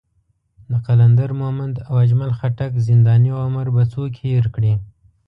د 0.69 0.73
قلندر 0.85 1.29
مومند 1.41 1.75
او 1.87 1.93
اجمل 2.03 2.31
خټک 2.39 2.71
زنداني 2.85 3.31
عمر 3.41 3.67
به 3.75 3.83
څوک 3.93 4.11
هېر 4.25 4.45
کړي. 4.55 4.73